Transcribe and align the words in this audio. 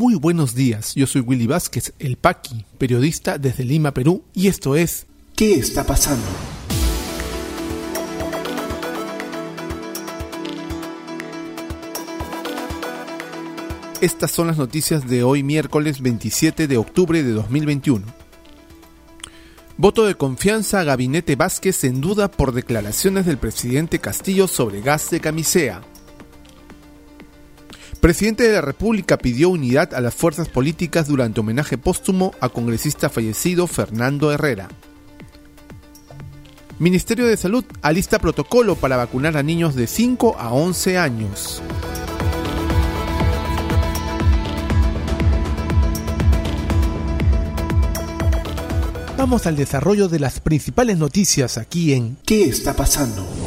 Muy 0.00 0.14
buenos 0.14 0.54
días, 0.54 0.94
yo 0.94 1.06
soy 1.06 1.20
Willy 1.20 1.46
Vázquez, 1.46 1.92
el 1.98 2.16
Paqui, 2.16 2.64
periodista 2.78 3.36
desde 3.36 3.64
Lima, 3.64 3.92
Perú, 3.92 4.24
y 4.32 4.48
esto 4.48 4.74
es 4.74 5.06
¿Qué 5.36 5.56
está 5.56 5.84
pasando? 5.84 6.24
Estas 14.00 14.30
son 14.30 14.46
las 14.46 14.56
noticias 14.56 15.06
de 15.06 15.22
hoy 15.22 15.42
miércoles 15.42 16.00
27 16.00 16.66
de 16.66 16.78
octubre 16.78 17.22
de 17.22 17.32
2021. 17.32 18.06
Voto 19.76 20.06
de 20.06 20.14
confianza 20.14 20.80
a 20.80 20.84
Gabinete 20.84 21.36
Vázquez 21.36 21.84
en 21.84 22.00
duda 22.00 22.30
por 22.30 22.54
declaraciones 22.54 23.26
del 23.26 23.36
presidente 23.36 23.98
Castillo 23.98 24.48
sobre 24.48 24.80
gas 24.80 25.10
de 25.10 25.20
camisea. 25.20 25.82
Presidente 28.00 28.44
de 28.44 28.54
la 28.54 28.62
República 28.62 29.18
pidió 29.18 29.50
unidad 29.50 29.92
a 29.92 30.00
las 30.00 30.14
fuerzas 30.14 30.48
políticas 30.48 31.06
durante 31.06 31.40
homenaje 31.40 31.76
póstumo 31.76 32.32
a 32.40 32.48
congresista 32.48 33.10
fallecido 33.10 33.66
Fernando 33.66 34.32
Herrera. 34.32 34.68
Ministerio 36.78 37.26
de 37.26 37.36
Salud 37.36 37.62
alista 37.82 38.18
protocolo 38.18 38.74
para 38.74 38.96
vacunar 38.96 39.36
a 39.36 39.42
niños 39.42 39.74
de 39.74 39.86
5 39.86 40.36
a 40.38 40.50
11 40.54 40.96
años. 40.96 41.62
Vamos 49.18 49.46
al 49.46 49.56
desarrollo 49.56 50.08
de 50.08 50.20
las 50.20 50.40
principales 50.40 50.96
noticias 50.96 51.58
aquí 51.58 51.92
en 51.92 52.16
¿Qué 52.24 52.44
está 52.44 52.72
pasando? 52.72 53.39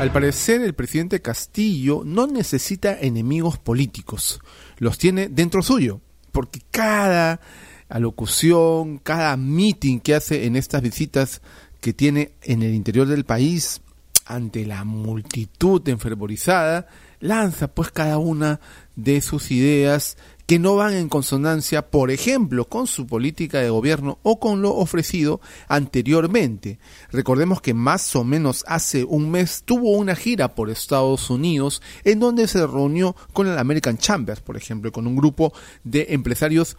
Al 0.00 0.12
parecer, 0.12 0.62
el 0.62 0.72
presidente 0.72 1.20
Castillo 1.20 2.04
no 2.06 2.26
necesita 2.26 2.98
enemigos 2.98 3.58
políticos, 3.58 4.40
los 4.78 4.96
tiene 4.96 5.28
dentro 5.28 5.60
suyo, 5.60 6.00
porque 6.32 6.62
cada 6.70 7.42
alocución, 7.90 8.96
cada 8.96 9.36
meeting 9.36 10.00
que 10.00 10.14
hace 10.14 10.46
en 10.46 10.56
estas 10.56 10.80
visitas 10.80 11.42
que 11.82 11.92
tiene 11.92 12.32
en 12.40 12.62
el 12.62 12.72
interior 12.72 13.08
del 13.08 13.26
país, 13.26 13.82
ante 14.24 14.64
la 14.64 14.84
multitud 14.84 15.86
enfervorizada, 15.86 16.86
lanza 17.18 17.68
pues 17.68 17.90
cada 17.90 18.16
una 18.16 18.58
de 18.96 19.20
sus 19.20 19.50
ideas 19.50 20.16
que 20.50 20.58
no 20.58 20.74
van 20.74 20.94
en 20.94 21.08
consonancia, 21.08 21.90
por 21.90 22.10
ejemplo, 22.10 22.64
con 22.64 22.88
su 22.88 23.06
política 23.06 23.60
de 23.60 23.70
gobierno 23.70 24.18
o 24.24 24.40
con 24.40 24.62
lo 24.62 24.74
ofrecido 24.74 25.40
anteriormente. 25.68 26.80
Recordemos 27.12 27.60
que 27.60 27.72
más 27.72 28.16
o 28.16 28.24
menos 28.24 28.64
hace 28.66 29.04
un 29.04 29.30
mes 29.30 29.62
tuvo 29.64 29.92
una 29.92 30.16
gira 30.16 30.56
por 30.56 30.68
Estados 30.68 31.30
Unidos 31.30 31.80
en 32.02 32.18
donde 32.18 32.48
se 32.48 32.66
reunió 32.66 33.14
con 33.32 33.46
el 33.46 33.56
American 33.58 33.96
Chambers, 33.96 34.40
por 34.40 34.56
ejemplo, 34.56 34.90
con 34.90 35.06
un 35.06 35.14
grupo 35.14 35.52
de 35.84 36.06
empresarios 36.08 36.76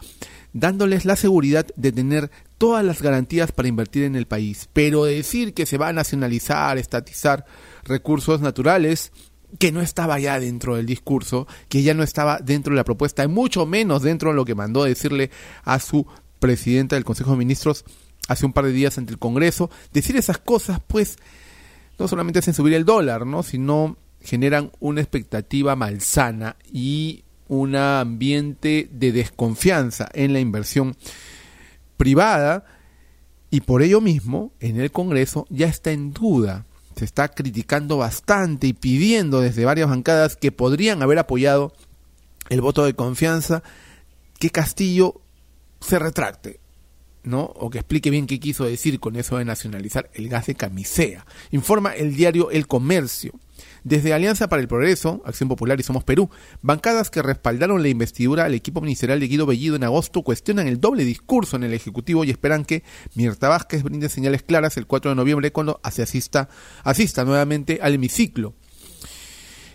dándoles 0.52 1.06
la 1.06 1.16
seguridad 1.16 1.66
de 1.74 1.92
tener 1.92 2.30
todas 2.58 2.84
las 2.84 3.00
garantías 3.00 3.52
para 3.52 3.68
invertir 3.68 4.02
en 4.02 4.16
el 4.16 4.26
país. 4.26 4.68
Pero 4.74 5.04
decir 5.04 5.54
que 5.54 5.64
se 5.64 5.78
va 5.78 5.88
a 5.88 5.94
nacionalizar, 5.94 6.76
estatizar 6.76 7.46
recursos 7.84 8.42
naturales, 8.42 9.12
que 9.58 9.72
no 9.72 9.80
estaba 9.80 10.18
ya 10.18 10.40
dentro 10.40 10.76
del 10.76 10.86
discurso, 10.86 11.46
que 11.68 11.82
ya 11.82 11.94
no 11.94 12.02
estaba 12.02 12.38
dentro 12.38 12.72
de 12.72 12.76
la 12.76 12.84
propuesta, 12.84 13.24
y 13.24 13.28
mucho 13.28 13.66
menos 13.66 14.02
dentro 14.02 14.30
de 14.30 14.36
lo 14.36 14.44
que 14.44 14.54
mandó 14.54 14.84
decirle 14.84 15.30
a 15.64 15.78
su 15.78 16.06
presidenta 16.38 16.96
del 16.96 17.04
Consejo 17.04 17.32
de 17.32 17.36
Ministros 17.38 17.84
hace 18.28 18.46
un 18.46 18.52
par 18.52 18.64
de 18.64 18.72
días 18.72 18.98
ante 18.98 19.12
el 19.12 19.18
Congreso. 19.18 19.70
Decir 19.92 20.16
esas 20.16 20.38
cosas, 20.38 20.80
pues, 20.86 21.18
no 21.98 22.08
solamente 22.08 22.38
hacen 22.38 22.54
subir 22.54 22.74
el 22.74 22.84
dólar, 22.84 23.26
¿no? 23.26 23.42
sino 23.42 23.96
generan 24.20 24.70
una 24.80 25.00
expectativa 25.00 25.76
malsana 25.76 26.56
y 26.72 27.24
un 27.48 27.76
ambiente 27.76 28.88
de 28.90 29.12
desconfianza 29.12 30.08
en 30.14 30.32
la 30.32 30.40
inversión 30.40 30.96
privada 31.96 32.64
y 33.50 33.60
por 33.60 33.82
ello 33.82 34.00
mismo 34.00 34.52
en 34.60 34.80
el 34.80 34.90
Congreso 34.90 35.46
ya 35.50 35.66
está 35.66 35.92
en 35.92 36.12
duda 36.12 36.66
se 36.96 37.04
está 37.04 37.28
criticando 37.28 37.96
bastante 37.96 38.66
y 38.66 38.72
pidiendo 38.72 39.40
desde 39.40 39.64
varias 39.64 39.88
bancadas 39.88 40.36
que 40.36 40.52
podrían 40.52 41.02
haber 41.02 41.18
apoyado 41.18 41.72
el 42.48 42.60
voto 42.60 42.84
de 42.84 42.94
confianza 42.94 43.62
que 44.38 44.50
Castillo 44.50 45.20
se 45.80 45.98
retracte, 45.98 46.60
¿no? 47.22 47.42
O 47.42 47.70
que 47.70 47.78
explique 47.78 48.10
bien 48.10 48.26
qué 48.26 48.40
quiso 48.40 48.64
decir 48.64 49.00
con 49.00 49.16
eso 49.16 49.36
de 49.38 49.44
nacionalizar 49.44 50.10
el 50.14 50.28
gas 50.28 50.46
de 50.46 50.54
camisea. 50.54 51.26
Informa 51.50 51.94
el 51.94 52.14
diario 52.16 52.50
El 52.50 52.66
Comercio. 52.66 53.32
Desde 53.84 54.12
Alianza 54.12 54.48
para 54.48 54.62
el 54.62 54.68
Progreso, 54.68 55.22
Acción 55.24 55.48
Popular 55.48 55.78
y 55.80 55.82
Somos 55.82 56.04
Perú, 56.04 56.30
bancadas 56.60 57.10
que 57.10 57.22
respaldaron 57.22 57.82
la 57.82 57.88
investidura 57.88 58.44
al 58.44 58.54
equipo 58.54 58.80
ministerial 58.80 59.20
de 59.20 59.28
Guido 59.28 59.46
Bellido 59.46 59.76
en 59.76 59.84
agosto 59.84 60.22
cuestionan 60.22 60.68
el 60.68 60.80
doble 60.80 61.04
discurso 61.04 61.56
en 61.56 61.64
el 61.64 61.74
Ejecutivo 61.74 62.24
y 62.24 62.30
esperan 62.30 62.64
que 62.64 62.82
Mirta 63.14 63.48
Vázquez 63.48 63.82
brinde 63.82 64.08
señales 64.08 64.42
claras 64.42 64.76
el 64.76 64.86
4 64.86 65.10
de 65.10 65.14
noviembre 65.16 65.52
cuando 65.52 65.80
asista, 65.82 66.48
asista 66.84 67.24
nuevamente 67.24 67.80
al 67.82 67.94
hemiciclo. 67.94 68.54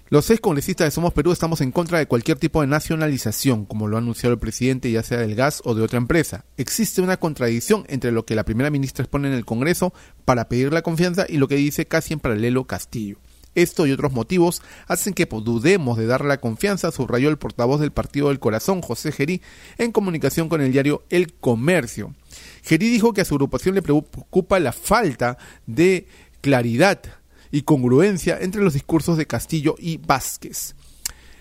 Los 0.09 0.23
seis 0.23 0.39
congresistas 0.39 0.87
de 0.87 0.91
Somos 0.91 1.11
Perú 1.11 1.33
estamos 1.33 1.59
en 1.59 1.73
contra 1.73 1.99
de 1.99 2.07
cualquier 2.07 2.39
tipo 2.39 2.61
de 2.61 2.67
nacionalización, 2.67 3.65
como 3.65 3.89
lo 3.89 3.97
ha 3.97 3.99
anunciado 3.99 4.31
el 4.31 4.39
presidente, 4.39 4.89
ya 4.89 5.03
sea 5.03 5.17
del 5.17 5.35
gas 5.35 5.61
o 5.65 5.75
de 5.75 5.81
otra 5.81 5.97
empresa. 5.97 6.45
Existe 6.55 7.01
una 7.01 7.17
contradicción 7.17 7.83
entre 7.89 8.13
lo 8.13 8.25
que 8.25 8.35
la 8.35 8.45
primera 8.45 8.69
ministra 8.69 9.03
expone 9.03 9.27
en 9.27 9.33
el 9.33 9.43
Congreso 9.43 9.93
para 10.23 10.47
pedir 10.47 10.71
la 10.71 10.81
confianza 10.81 11.25
y 11.27 11.35
lo 11.35 11.49
que 11.49 11.57
dice 11.57 11.87
casi 11.87 12.13
en 12.13 12.21
paralelo 12.21 12.63
Castillo. 12.63 13.17
Esto 13.57 13.88
y 13.88 13.91
otros 13.91 14.13
motivos 14.13 14.62
hacen 14.88 15.16
que 15.16 15.25
dudemos 15.25 15.97
de 15.97 16.06
darle 16.06 16.28
la 16.28 16.40
confianza, 16.40 16.91
subrayó 16.91 17.29
el 17.29 17.40
portavoz 17.40 17.81
del 17.81 17.91
Partido 17.91 18.28
del 18.28 18.40
Corazón, 18.40 18.84
José 18.84 19.12
Gerí, 19.12 19.41
en 19.79 19.91
comunicación 19.91 20.47
con 20.47 20.62
el 20.62 20.72
diario 20.72 21.03
El 21.09 21.34
Comercio. 21.34 22.13
Gerí 22.62 22.88
dijo 22.88 23.13
que 23.13 23.22
a 23.22 23.25
su 23.25 23.34
agrupación 23.34 23.73
le 23.73 23.81
preocupa 23.81 24.59
la 24.59 24.73
falta 24.73 25.40
de 25.66 26.07
claridad 26.41 27.01
y 27.50 27.63
congruencia 27.63 28.38
entre 28.40 28.62
los 28.62 28.75
discursos 28.75 29.18
de 29.18 29.25
Castillo 29.25 29.74
y 29.79 29.97
Vázquez. 29.97 30.75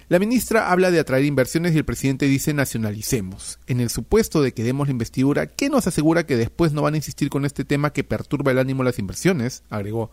La 0.08 0.20
ministra 0.20 0.70
habla 0.70 0.92
de 0.92 1.00
atraer 1.00 1.24
inversiones 1.24 1.74
y 1.74 1.78
el 1.78 1.84
presidente 1.84 2.26
dice 2.26 2.54
nacionalicemos. 2.54 3.58
En 3.66 3.80
el 3.80 3.90
supuesto 3.90 4.40
de 4.40 4.54
que 4.54 4.62
demos 4.62 4.86
la 4.86 4.92
investidura, 4.92 5.46
¿qué 5.46 5.68
nos 5.68 5.88
asegura 5.88 6.26
que 6.26 6.36
después 6.36 6.72
no 6.72 6.82
van 6.82 6.94
a 6.94 6.98
insistir 6.98 7.28
con 7.28 7.44
este 7.44 7.64
tema 7.64 7.92
que 7.92 8.04
perturba 8.04 8.52
el 8.52 8.60
ánimo 8.60 8.84
de 8.84 8.90
las 8.90 9.00
inversiones? 9.00 9.64
agregó. 9.68 10.12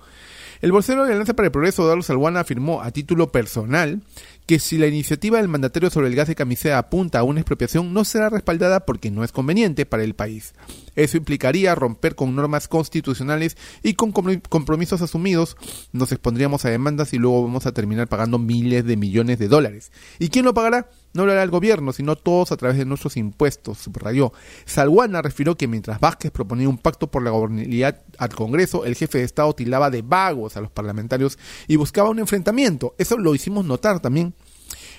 El 0.64 0.72
bolsero 0.72 1.06
de 1.06 1.12
Alianza 1.12 1.36
para 1.36 1.46
el 1.46 1.52
Progreso, 1.52 1.84
Eduardo 1.84 2.02
Salguana, 2.02 2.40
afirmó 2.40 2.82
a 2.82 2.90
título 2.90 3.32
personal 3.32 4.02
que 4.48 4.60
si 4.60 4.78
la 4.78 4.88
iniciativa 4.88 5.38
del 5.38 5.48
mandatario 5.48 5.90
sobre 5.90 6.08
el 6.08 6.16
gas 6.16 6.28
de 6.28 6.36
camisea 6.36 6.78
apunta 6.78 7.20
a 7.20 7.24
una 7.24 7.42
expropiación, 7.42 7.94
no 7.94 8.04
será 8.04 8.30
respaldada 8.30 8.86
porque 8.86 9.12
no 9.12 9.24
es 9.24 9.32
conveniente 9.32 9.86
para 9.86 10.04
el 10.04 10.16
país. 10.16 10.54
Eso 10.96 11.18
implicaría 11.18 11.76
romper 11.76 12.16
con 12.16 12.36
normas 12.36 12.68
constitucionales 12.68 13.58
y 13.84 13.94
con 13.94 14.12
compromisos 14.12 15.02
asumidos 15.02 15.56
nos 15.92 16.12
expondríamos 16.12 16.66
a 16.66 16.70
demandas 16.70 17.14
y 17.14 17.18
luego 17.18 17.44
vamos 17.44 17.66
a 17.66 17.74
terminar 17.74 18.08
pagando 18.08 18.40
miles 18.40 18.86
de 18.86 18.98
millones 18.98 19.40
de 19.40 19.48
dólares. 19.48 19.83
¿Y 20.20 20.30
quién 20.30 20.46
lo 20.46 20.54
pagará? 20.54 20.90
No 21.14 21.26
lo 21.26 21.32
hará 21.32 21.44
el 21.44 21.52
gobierno, 21.52 21.94
sino 21.94 22.16
todos 22.16 22.52
a 22.52 22.58
través 22.58 22.78
de 22.78 22.86
nuestros 22.86 23.18
impuestos, 23.18 23.78
subrayó. 23.78 24.34
Salguana 24.66 25.22
refirió 25.22 25.56
que 25.56 25.68
mientras 25.68 26.00
Vázquez 26.00 26.32
proponía 26.32 26.70
un 26.70 26.78
pacto 26.78 27.10
por 27.10 27.24
la 27.24 27.30
gobernabilidad 27.30 28.02
al 28.18 28.34
Congreso, 28.36 28.86
el 28.86 28.96
jefe 28.96 29.20
de 29.20 29.24
Estado 29.24 29.54
tilaba 29.54 29.90
de 29.90 30.02
vagos 30.02 30.58
a 30.58 30.62
los 30.62 30.72
parlamentarios 30.72 31.38
y 31.68 31.76
buscaba 31.76 32.10
un 32.10 32.20
enfrentamiento. 32.20 32.96
Eso 32.98 33.18
lo 33.18 33.36
hicimos 33.36 33.66
notar 33.66 34.00
también 34.00 34.34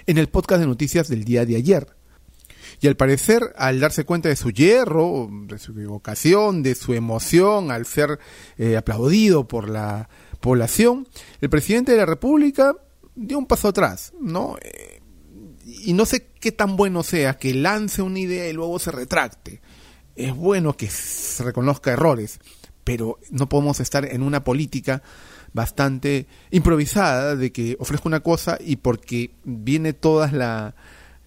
en 0.06 0.18
el 0.18 0.28
podcast 0.28 0.60
de 0.60 0.66
noticias 0.66 1.08
del 1.08 1.24
día 1.24 1.44
de 1.44 1.56
ayer. 1.56 1.86
Y 2.80 2.86
al 2.86 2.96
parecer, 2.96 3.54
al 3.56 3.80
darse 3.80 4.04
cuenta 4.04 4.28
de 4.28 4.36
su 4.36 4.50
hierro, 4.50 5.28
de 5.46 5.58
su 5.58 5.72
equivocación, 5.72 6.62
de 6.62 6.74
su 6.74 6.92
emoción, 6.92 7.70
al 7.70 7.86
ser 7.86 8.18
eh, 8.58 8.76
aplaudido 8.76 9.46
por 9.48 9.68
la 9.68 10.08
población, 10.40 11.08
el 11.40 11.50
presidente 11.50 11.92
de 11.92 11.98
la 11.98 12.06
República 12.06 12.74
dio 13.14 13.38
un 13.38 13.46
paso 13.46 13.68
atrás, 13.68 14.12
¿no? 14.20 14.56
Eh, 14.62 15.00
y 15.64 15.92
no 15.92 16.06
sé 16.06 16.26
qué 16.40 16.52
tan 16.52 16.76
bueno 16.76 17.02
sea 17.02 17.38
que 17.38 17.54
lance 17.54 18.02
una 18.02 18.18
idea 18.18 18.48
y 18.48 18.52
luego 18.52 18.78
se 18.78 18.90
retracte. 18.90 19.60
Es 20.16 20.34
bueno 20.34 20.76
que 20.76 20.88
se 20.88 21.42
reconozca 21.42 21.92
errores, 21.92 22.38
pero 22.84 23.18
no 23.30 23.48
podemos 23.48 23.80
estar 23.80 24.04
en 24.04 24.22
una 24.22 24.44
política 24.44 25.02
bastante 25.52 26.26
improvisada 26.50 27.36
de 27.36 27.52
que 27.52 27.76
ofrezco 27.78 28.08
una 28.08 28.20
cosa 28.20 28.58
y 28.60 28.76
porque 28.76 29.30
viene 29.44 29.92
toda 29.92 30.30
la, 30.30 30.74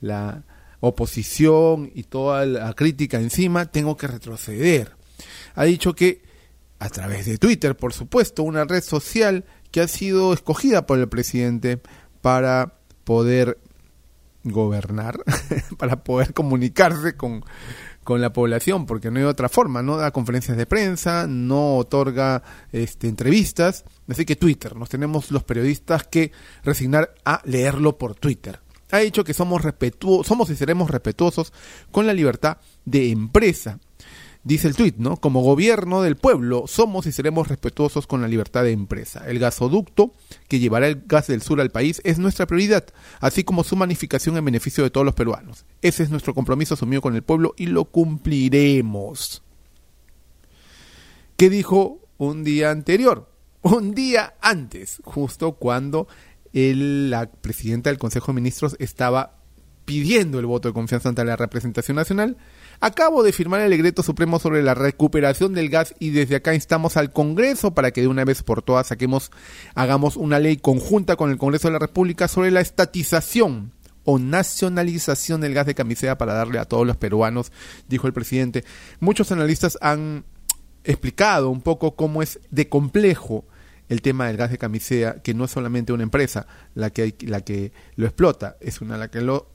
la 0.01 0.43
oposición 0.79 1.91
y 1.95 2.03
toda 2.03 2.45
la 2.45 2.73
crítica 2.73 3.19
encima, 3.19 3.65
tengo 3.65 3.97
que 3.97 4.07
retroceder. 4.07 4.95
Ha 5.55 5.63
dicho 5.63 5.95
que 5.95 6.21
a 6.79 6.89
través 6.89 7.25
de 7.25 7.37
Twitter, 7.37 7.75
por 7.75 7.93
supuesto, 7.93 8.43
una 8.43 8.65
red 8.65 8.83
social 8.83 9.45
que 9.71 9.81
ha 9.81 9.87
sido 9.87 10.33
escogida 10.33 10.85
por 10.85 10.99
el 10.99 11.09
presidente 11.09 11.79
para 12.21 12.73
poder 13.03 13.57
gobernar, 14.43 15.23
para 15.77 16.03
poder 16.03 16.33
comunicarse 16.33 17.15
con, 17.15 17.43
con 18.07 18.21
la 18.21 18.31
población, 18.31 18.85
porque 18.85 19.11
no 19.11 19.19
hay 19.19 19.25
otra 19.25 19.49
forma, 19.49 19.83
no 19.83 19.97
da 19.97 20.11
conferencias 20.11 20.55
de 20.55 20.65
prensa, 20.65 21.27
no 21.27 21.75
otorga 21.75 22.41
este, 22.71 23.09
entrevistas, 23.09 23.83
así 24.07 24.25
que 24.25 24.37
Twitter, 24.37 24.75
nos 24.75 24.87
tenemos 24.87 25.29
los 25.31 25.43
periodistas 25.43 26.07
que 26.07 26.31
resignar 26.63 27.13
a 27.25 27.41
leerlo 27.43 27.97
por 27.97 28.15
Twitter. 28.15 28.61
ha 28.91 28.99
dicho 28.99 29.23
que 29.25 29.33
somos, 29.33 29.61
somos 30.23 30.49
y 30.49 30.55
seremos 30.55 30.89
respetuosos 30.89 31.51
con 31.91 32.07
la 32.07 32.13
libertad 32.13 32.59
de 32.85 33.11
empresa. 33.11 33.79
Dice 34.47 34.69
el 34.69 34.77
tuit, 34.77 34.95
¿no? 34.95 35.17
Como 35.17 35.41
gobierno 35.41 36.01
del 36.01 36.15
pueblo, 36.15 36.67
somos 36.67 37.05
y 37.05 37.11
seremos 37.11 37.49
respetuosos 37.49 38.07
con 38.07 38.21
la 38.21 38.29
libertad 38.29 38.63
de 38.63 38.71
empresa. 38.71 39.27
El 39.27 39.39
gasoducto 39.39 40.13
que 40.47 40.59
llevará 40.59 40.87
el 40.87 41.03
gas 41.05 41.27
del 41.27 41.41
sur 41.41 41.59
al 41.59 41.69
país 41.69 41.99
es 42.05 42.17
nuestra 42.17 42.45
prioridad, 42.45 42.85
así 43.19 43.43
como 43.43 43.65
su 43.65 43.75
magnificación 43.75 44.37
en 44.37 44.45
beneficio 44.45 44.85
de 44.85 44.89
todos 44.89 45.03
los 45.03 45.15
peruanos. 45.15 45.65
Ese 45.81 46.03
es 46.03 46.11
nuestro 46.11 46.33
compromiso 46.33 46.75
asumido 46.75 47.01
con 47.01 47.13
el 47.13 47.23
pueblo 47.23 47.55
y 47.57 47.65
lo 47.65 47.83
cumpliremos. 47.83 49.43
¿Qué 51.35 51.49
dijo 51.49 51.99
un 52.17 52.45
día 52.45 52.71
anterior? 52.71 53.29
Un 53.63 53.93
día 53.93 54.35
antes, 54.39 55.01
justo 55.03 55.55
cuando 55.55 56.07
la 56.53 57.29
presidenta 57.29 57.89
del 57.89 57.99
Consejo 57.99 58.27
de 58.27 58.35
Ministros 58.35 58.77
estaba 58.79 59.39
pidiendo 59.83 60.39
el 60.39 60.45
voto 60.45 60.69
de 60.69 60.73
confianza 60.73 61.09
ante 61.09 61.25
la 61.25 61.35
representación 61.35 61.95
nacional. 61.95 62.37
Acabo 62.79 63.23
de 63.23 63.31
firmar 63.31 63.61
el 63.61 63.71
decreto 63.71 64.03
supremo 64.03 64.37
sobre 64.37 64.61
la 64.61 64.75
recuperación 64.75 65.53
del 65.53 65.69
gas 65.69 65.95
y 65.97 66.11
desde 66.11 66.35
acá 66.35 66.53
instamos 66.53 66.95
al 66.95 67.11
Congreso 67.11 67.73
para 67.73 67.89
que 67.89 68.01
de 68.01 68.07
una 68.07 68.23
vez 68.23 68.43
por 68.43 68.61
todas 68.61 68.87
saquemos, 68.87 69.31
hagamos 69.73 70.15
una 70.15 70.37
ley 70.37 70.57
conjunta 70.57 71.15
con 71.15 71.31
el 71.31 71.37
Congreso 71.39 71.69
de 71.69 71.73
la 71.73 71.79
República 71.79 72.27
sobre 72.27 72.51
la 72.51 72.61
estatización 72.61 73.71
o 74.03 74.19
nacionalización 74.19 75.41
del 75.41 75.55
gas 75.55 75.65
de 75.65 75.73
camisea 75.73 76.19
para 76.19 76.35
darle 76.35 76.59
a 76.59 76.65
todos 76.65 76.85
los 76.85 76.97
peruanos, 76.97 77.51
dijo 77.87 78.05
el 78.05 78.13
presidente. 78.13 78.63
Muchos 78.99 79.31
analistas 79.31 79.79
han 79.81 80.23
explicado 80.83 81.49
un 81.49 81.61
poco 81.61 81.95
cómo 81.95 82.21
es 82.21 82.39
de 82.51 82.69
complejo 82.69 83.43
el 83.89 84.03
tema 84.03 84.27
del 84.27 84.37
gas 84.37 84.51
de 84.51 84.59
camisea, 84.59 85.23
que 85.23 85.33
no 85.33 85.45
es 85.45 85.51
solamente 85.51 85.93
una 85.93 86.03
empresa 86.03 86.45
la 86.75 86.91
que, 86.91 87.15
la 87.21 87.41
que 87.41 87.71
lo 87.95 88.05
explota, 88.05 88.55
es 88.61 88.81
una 88.81 88.97
la 88.97 89.09
que 89.09 89.21
lo 89.21 89.49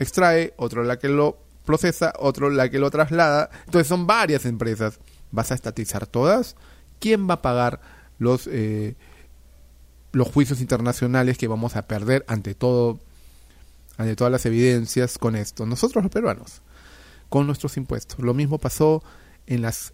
extrae, 0.00 0.52
otra 0.56 0.82
la 0.82 0.98
que 0.98 1.08
lo 1.08 1.45
procesa, 1.66 2.14
otro 2.18 2.48
la 2.48 2.70
que 2.70 2.78
lo 2.78 2.90
traslada. 2.90 3.50
Entonces 3.66 3.86
son 3.86 4.06
varias 4.06 4.46
empresas. 4.46 4.98
¿Vas 5.30 5.50
a 5.50 5.54
estatizar 5.54 6.06
todas? 6.06 6.56
¿Quién 6.98 7.28
va 7.28 7.34
a 7.34 7.42
pagar 7.42 7.80
los, 8.18 8.48
eh, 8.50 8.96
los 10.12 10.28
juicios 10.28 10.62
internacionales 10.62 11.36
que 11.36 11.48
vamos 11.48 11.76
a 11.76 11.82
perder 11.82 12.24
ante 12.28 12.54
todo, 12.54 12.98
ante 13.98 14.16
todas 14.16 14.32
las 14.32 14.46
evidencias 14.46 15.18
con 15.18 15.36
esto? 15.36 15.66
Nosotros 15.66 16.04
los 16.04 16.12
peruanos, 16.12 16.62
con 17.28 17.46
nuestros 17.46 17.76
impuestos. 17.76 18.20
Lo 18.20 18.32
mismo 18.32 18.56
pasó 18.58 19.02
en 19.46 19.60
las 19.60 19.92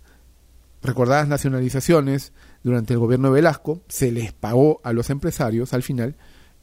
recordadas 0.83 1.29
nacionalizaciones 1.29 2.33
durante 2.63 2.93
el 2.93 2.99
gobierno 2.99 3.29
de 3.29 3.35
Velasco, 3.35 3.81
se 3.89 4.13
les 4.13 4.33
pagó 4.33 4.81
a 4.85 4.93
los 4.93 5.11
empresarios 5.11 5.73
al 5.73 5.83
final 5.83 6.17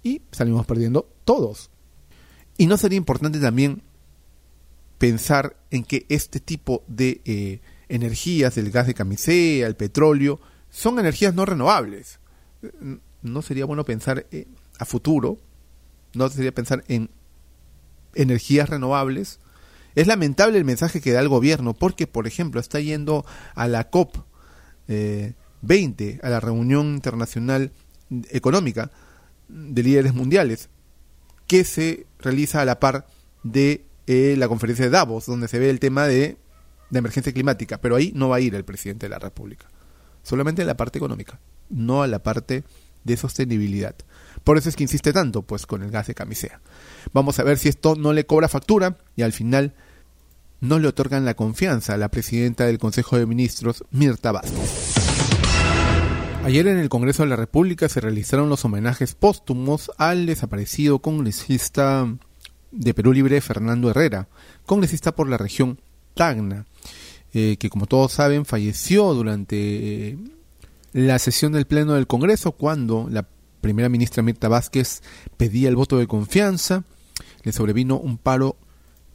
y 0.03 0.21
salimos 0.31 0.65
perdiendo 0.65 1.09
todos. 1.25 1.69
Y 2.57 2.67
no 2.67 2.77
sería 2.77 2.97
importante 2.97 3.39
también 3.39 3.83
pensar 4.99 5.55
en 5.71 5.83
que 5.83 6.05
este 6.09 6.39
tipo 6.39 6.83
de 6.87 7.21
eh, 7.25 7.61
energías, 7.87 8.57
el 8.57 8.69
gas 8.69 8.85
de 8.85 8.93
camisea, 8.93 9.65
el 9.65 9.75
petróleo, 9.75 10.39
son 10.69 10.99
energías 10.99 11.33
no 11.33 11.45
renovables. 11.45 12.19
No 13.23 13.41
sería 13.41 13.65
bueno 13.65 13.85
pensar 13.85 14.27
eh, 14.31 14.45
a 14.77 14.85
futuro, 14.85 15.39
no 16.13 16.29
sería 16.29 16.53
pensar 16.53 16.83
en 16.87 17.09
energías 18.13 18.69
renovables. 18.69 19.39
Es 19.95 20.05
lamentable 20.05 20.57
el 20.57 20.65
mensaje 20.65 21.01
que 21.01 21.13
da 21.13 21.21
el 21.21 21.29
gobierno 21.29 21.73
porque, 21.73 22.05
por 22.05 22.27
ejemplo, 22.27 22.59
está 22.59 22.79
yendo 22.79 23.25
a 23.55 23.67
la 23.67 23.89
COP 23.89 24.17
eh, 24.87 25.33
20 25.61 26.19
a 26.23 26.29
la 26.29 26.39
reunión 26.39 26.95
internacional 26.95 27.71
económica 28.29 28.91
de 29.47 29.83
líderes 29.83 30.13
mundiales 30.13 30.69
que 31.47 31.63
se 31.63 32.05
realiza 32.19 32.61
a 32.61 32.65
la 32.65 32.79
par 32.79 33.07
de 33.43 33.85
eh, 34.11 34.33
la 34.35 34.47
conferencia 34.47 34.85
de 34.85 34.89
Davos, 34.89 35.27
donde 35.27 35.47
se 35.47 35.59
ve 35.59 35.69
el 35.69 35.79
tema 35.79 36.07
de, 36.07 36.35
de 36.89 36.97
emergencia 36.97 37.31
climática, 37.31 37.79
pero 37.79 37.95
ahí 37.95 38.11
no 38.15 38.27
va 38.27 38.37
a 38.37 38.39
ir 38.39 38.55
el 38.55 38.65
presidente 38.65 39.05
de 39.05 39.11
la 39.11 39.19
República, 39.19 39.67
solamente 40.23 40.63
en 40.63 40.67
la 40.67 40.75
parte 40.75 40.97
económica, 40.97 41.39
no 41.69 42.01
a 42.01 42.07
la 42.07 42.23
parte 42.23 42.63
de 43.03 43.17
sostenibilidad. 43.17 43.93
Por 44.43 44.57
eso 44.57 44.67
es 44.67 44.75
que 44.75 44.81
insiste 44.81 45.13
tanto, 45.13 45.43
pues, 45.43 45.67
con 45.67 45.83
el 45.83 45.91
gas 45.91 46.07
de 46.07 46.15
camisea. 46.15 46.59
Vamos 47.13 47.37
a 47.37 47.43
ver 47.43 47.59
si 47.59 47.69
esto 47.69 47.93
no 47.95 48.11
le 48.11 48.25
cobra 48.25 48.47
factura 48.47 48.97
y 49.15 49.21
al 49.21 49.31
final 49.31 49.75
no 50.59 50.79
le 50.79 50.87
otorgan 50.87 51.23
la 51.23 51.35
confianza 51.35 51.93
a 51.93 51.97
la 51.97 52.09
presidenta 52.09 52.65
del 52.65 52.79
Consejo 52.79 53.15
de 53.15 53.27
Ministros, 53.27 53.83
Mirta 53.91 54.31
Vázquez. 54.31 54.95
Ayer 56.43 56.65
en 56.65 56.79
el 56.79 56.89
Congreso 56.89 57.21
de 57.21 57.29
la 57.29 57.35
República 57.35 57.87
se 57.89 58.01
realizaron 58.01 58.49
los 58.49 58.65
homenajes 58.65 59.13
póstumos 59.13 59.91
al 59.97 60.25
desaparecido 60.25 60.97
congresista 60.97 62.07
de 62.71 62.93
Perú 62.93 63.13
Libre 63.13 63.41
Fernando 63.41 63.89
Herrera, 63.89 64.27
congresista 64.65 65.15
por 65.15 65.27
la 65.27 65.37
región 65.37 65.79
Tacna, 66.13 66.65
eh, 67.33 67.57
que 67.57 67.69
como 67.69 67.85
todos 67.85 68.11
saben 68.11 68.45
falleció 68.45 69.13
durante 69.13 70.09
eh, 70.09 70.17
la 70.93 71.19
sesión 71.19 71.51
del 71.51 71.67
Pleno 71.67 71.93
del 71.93 72.07
Congreso 72.07 72.51
cuando 72.53 73.07
la 73.09 73.27
primera 73.61 73.89
ministra 73.89 74.23
Mirta 74.23 74.47
Vázquez 74.47 75.01
pedía 75.37 75.69
el 75.69 75.75
voto 75.75 75.97
de 75.97 76.07
confianza, 76.07 76.83
le 77.43 77.51
sobrevino 77.51 77.97
un 77.97 78.17
paro 78.17 78.57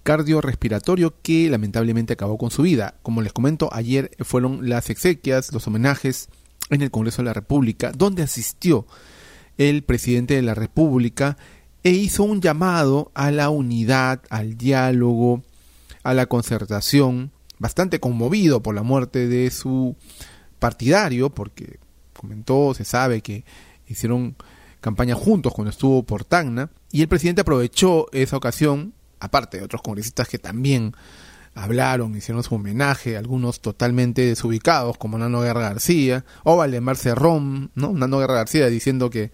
cardiorrespiratorio 0.03 1.15
que 1.23 1.49
lamentablemente 1.49 2.13
acabó 2.13 2.37
con 2.39 2.51
su 2.51 2.63
vida. 2.63 2.95
Como 3.03 3.23
les 3.23 3.33
comento, 3.33 3.71
ayer 3.73 4.11
fueron 4.21 4.69
las 4.69 4.91
exequias, 4.91 5.53
los 5.53 5.67
homenajes 5.67 6.29
en 6.71 6.83
el 6.83 6.91
Congreso 6.91 7.23
de 7.23 7.27
la 7.27 7.33
República, 7.33 7.91
donde 7.91 8.23
asistió 8.23 8.87
el 9.57 9.83
presidente 9.83 10.35
de 10.35 10.43
la 10.43 10.55
República 10.55 11.37
e 11.85 11.91
hizo 11.91 12.25
un 12.25 12.41
llamado 12.41 13.13
a 13.15 13.31
la 13.31 13.51
unidad, 13.51 14.23
al 14.31 14.57
diálogo, 14.57 15.43
a 16.03 16.15
la 16.15 16.27
concertación, 16.27 17.31
bastante 17.59 18.01
conmovido 18.01 18.63
por 18.63 18.75
la 18.75 18.83
muerte 18.83 19.29
de 19.29 19.51
su 19.51 19.95
partidario, 20.59 21.31
porque 21.31 21.79
comentó, 22.15 22.73
se 22.73 22.85
sabe 22.85 23.21
que 23.21 23.45
hicieron 23.87 24.35
campaña 24.81 25.15
juntos 25.15 25.53
cuando 25.53 25.71
estuvo 25.71 26.03
por 26.03 26.25
Tacna, 26.25 26.71
y 26.91 27.03
el 27.03 27.09
presidente 27.09 27.43
aprovechó 27.43 28.07
esa 28.13 28.39
ocasión, 28.39 28.95
aparte 29.21 29.59
de 29.59 29.65
otros 29.65 29.83
congresistas 29.83 30.29
que 30.29 30.39
también 30.39 30.95
hablaron, 31.55 32.17
hicieron 32.17 32.43
su 32.43 32.57
homenaje, 32.57 33.17
algunos 33.17 33.61
totalmente 33.61 34.23
desubicados, 34.27 34.99
como 34.99 35.19
Nano 35.19 35.41
Guerra 35.41 35.61
García, 35.61 36.25
o 36.43 36.57
Valdemar 36.57 36.97
Cerrón, 36.97 37.71
¿no? 37.75 37.93
Nano 37.93 38.19
Guerra 38.19 38.35
García 38.35 38.69
diciendo 38.69 39.09
que 39.09 39.31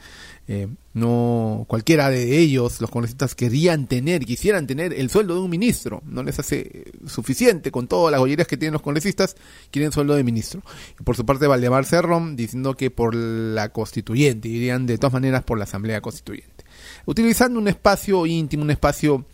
eh, 0.47 0.69
no 0.95 1.65
cualquiera 1.69 2.11
de 2.11 2.39
ellos, 2.39 2.81
los 2.81 2.91
congresistas, 2.91 3.35
querían 3.35 3.87
tener, 3.87 4.25
quisieran 4.27 4.67
tener 4.67 4.93
el 4.93 5.09
sueldo 5.09 5.35
de 5.35 5.41
un 5.41 5.51
ministro, 5.51 6.03
no 6.05 6.23
les 6.23 6.39
hace 6.39 6.93
suficiente 7.07 7.71
con 7.71 7.87
todas 7.87 8.11
las 8.11 8.21
gollerías 8.21 8.49
que 8.49 8.57
tienen 8.57 8.73
los 8.73 8.83
congresistas, 8.83 9.37
quieren 9.71 9.93
sueldo 9.93 10.15
de 10.15 10.25
ministro. 10.25 10.63
Y 10.99 11.05
por 11.05 11.17
su 11.17 11.25
parte 11.25 11.47
Valdemar 11.47 11.87
Cerrón 11.87 12.37
diciendo 12.37 12.75
que 12.75 12.91
por 12.91 13.15
la 13.15 13.71
constituyente, 13.71 14.49
dirían 14.49 14.87
de 14.87 14.99
todas 14.99 15.13
maneras 15.13 15.45
por 15.45 15.57
la 15.57 15.65
asamblea 15.65 16.01
constituyente. 16.01 16.65
Utilizando 17.07 17.59
un 17.59 17.69
espacio 17.69 18.27
íntimo, 18.27 18.65
un 18.65 18.71
espacio 18.71 19.25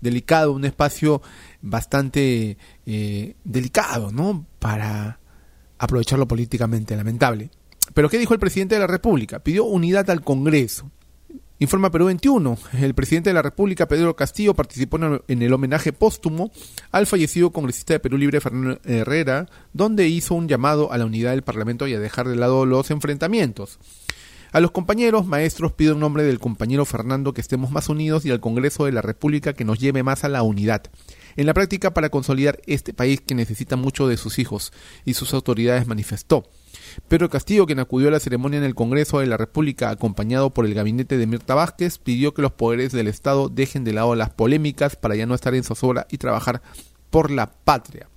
delicado, 0.00 0.52
un 0.52 0.64
espacio 0.64 1.22
bastante 1.64 2.58
eh, 2.86 3.34
delicado, 3.42 4.12
¿no? 4.12 4.46
Para 4.58 5.18
aprovecharlo 5.78 6.28
políticamente, 6.28 6.94
lamentable. 6.94 7.50
Pero 7.94 8.08
¿qué 8.08 8.18
dijo 8.18 8.34
el 8.34 8.40
presidente 8.40 8.74
de 8.74 8.80
la 8.80 8.86
República? 8.86 9.40
Pidió 9.40 9.64
unidad 9.64 10.08
al 10.10 10.22
Congreso. 10.22 10.90
Informa 11.58 11.90
Perú 11.90 12.06
21. 12.06 12.58
El 12.80 12.94
presidente 12.94 13.30
de 13.30 13.34
la 13.34 13.42
República, 13.42 13.88
Pedro 13.88 14.14
Castillo, 14.14 14.54
participó 14.54 14.98
en 15.28 15.42
el 15.42 15.52
homenaje 15.52 15.92
póstumo 15.92 16.50
al 16.90 17.06
fallecido 17.06 17.50
congresista 17.50 17.94
de 17.94 18.00
Perú 18.00 18.18
Libre, 18.18 18.40
Fernando 18.40 18.80
Herrera, 18.84 19.48
donde 19.72 20.08
hizo 20.08 20.34
un 20.34 20.48
llamado 20.48 20.92
a 20.92 20.98
la 20.98 21.06
unidad 21.06 21.30
del 21.30 21.42
Parlamento 21.42 21.86
y 21.86 21.94
a 21.94 22.00
dejar 22.00 22.28
de 22.28 22.36
lado 22.36 22.66
los 22.66 22.90
enfrentamientos. 22.90 23.78
A 24.52 24.60
los 24.60 24.70
compañeros 24.70 25.26
maestros 25.26 25.72
pido 25.72 25.94
en 25.94 26.00
nombre 26.00 26.22
del 26.22 26.38
compañero 26.38 26.84
Fernando 26.84 27.32
que 27.32 27.40
estemos 27.40 27.70
más 27.70 27.88
unidos 27.88 28.24
y 28.24 28.30
al 28.30 28.40
Congreso 28.40 28.84
de 28.84 28.92
la 28.92 29.02
República 29.02 29.52
que 29.52 29.64
nos 29.64 29.78
lleve 29.78 30.02
más 30.02 30.22
a 30.22 30.28
la 30.28 30.42
unidad. 30.42 30.82
En 31.36 31.46
la 31.46 31.54
práctica, 31.54 31.92
para 31.92 32.10
consolidar 32.10 32.60
este 32.66 32.94
país 32.94 33.20
que 33.20 33.34
necesita 33.34 33.76
mucho 33.76 34.06
de 34.06 34.16
sus 34.16 34.38
hijos 34.38 34.72
y 35.04 35.14
sus 35.14 35.34
autoridades 35.34 35.86
manifestó. 35.86 36.48
Pedro 37.08 37.30
Castillo, 37.30 37.66
quien 37.66 37.80
acudió 37.80 38.08
a 38.08 38.12
la 38.12 38.20
ceremonia 38.20 38.58
en 38.58 38.64
el 38.64 38.74
Congreso 38.74 39.18
de 39.18 39.26
la 39.26 39.36
República 39.36 39.90
acompañado 39.90 40.50
por 40.50 40.66
el 40.66 40.74
gabinete 40.74 41.18
de 41.18 41.26
Mirta 41.26 41.54
Vázquez, 41.54 41.98
pidió 41.98 42.34
que 42.34 42.42
los 42.42 42.52
poderes 42.52 42.92
del 42.92 43.08
Estado 43.08 43.48
dejen 43.48 43.84
de 43.84 43.92
lado 43.92 44.14
las 44.14 44.30
polémicas 44.30 44.96
para 44.96 45.16
ya 45.16 45.26
no 45.26 45.34
estar 45.34 45.54
en 45.54 45.64
zozobra 45.64 46.06
y 46.10 46.18
trabajar 46.18 46.62
por 47.10 47.30
la 47.30 47.52
patria. 47.52 48.08